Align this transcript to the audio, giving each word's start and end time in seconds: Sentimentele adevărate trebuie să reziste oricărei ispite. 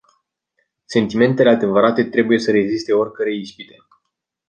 Sentimentele 0.85 1.49
adevărate 1.49 2.03
trebuie 2.03 2.39
să 2.39 2.51
reziste 2.51 2.93
oricărei 2.93 3.39
ispite. 3.39 3.75